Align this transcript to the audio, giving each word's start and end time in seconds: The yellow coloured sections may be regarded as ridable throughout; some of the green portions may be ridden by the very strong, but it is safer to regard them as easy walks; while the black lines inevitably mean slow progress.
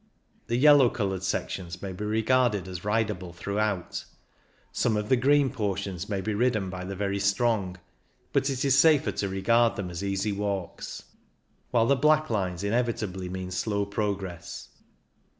The 0.47 0.55
yellow 0.55 0.89
coloured 0.89 1.21
sections 1.21 1.79
may 1.79 1.91
be 1.93 2.03
regarded 2.05 2.67
as 2.67 2.83
ridable 2.83 3.33
throughout; 3.33 4.05
some 4.71 4.97
of 4.97 5.09
the 5.09 5.15
green 5.15 5.51
portions 5.51 6.09
may 6.09 6.21
be 6.21 6.33
ridden 6.33 6.71
by 6.71 6.85
the 6.85 6.95
very 6.95 7.19
strong, 7.19 7.77
but 8.33 8.49
it 8.49 8.65
is 8.65 8.75
safer 8.75 9.11
to 9.11 9.29
regard 9.29 9.75
them 9.75 9.91
as 9.91 10.03
easy 10.03 10.31
walks; 10.31 11.03
while 11.69 11.85
the 11.85 11.95
black 11.95 12.31
lines 12.31 12.63
inevitably 12.63 13.29
mean 13.29 13.51
slow 13.51 13.85
progress. 13.85 14.69